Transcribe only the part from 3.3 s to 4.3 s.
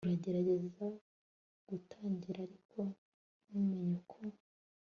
ntumenye uko